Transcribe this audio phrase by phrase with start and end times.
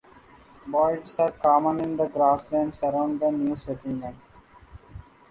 [0.65, 4.17] Boids are common in the grasslands around the new settlement.